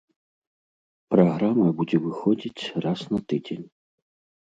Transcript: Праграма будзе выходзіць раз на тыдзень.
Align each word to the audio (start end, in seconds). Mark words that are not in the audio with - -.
Праграма 1.17 1.67
будзе 1.83 1.97
выходзіць 2.09 2.69
раз 2.89 2.99
на 3.15 3.19
тыдзень. 3.31 3.65